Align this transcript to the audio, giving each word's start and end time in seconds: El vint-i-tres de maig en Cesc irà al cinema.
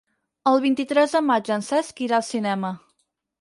El 0.51 0.55
vint-i-tres 0.63 1.13
de 1.17 1.21
maig 1.27 1.51
en 1.57 1.67
Cesc 1.67 2.01
irà 2.07 2.19
al 2.21 2.27
cinema. 2.31 2.73